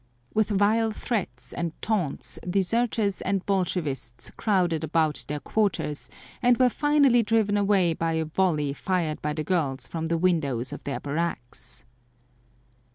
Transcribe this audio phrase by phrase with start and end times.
[0.33, 6.09] With vile threats and taunts deserters and Bolshevists crowded about their quarters
[6.41, 10.73] and were finally driven away by a volley fired by the girls from the windows
[10.73, 11.83] of their barracks.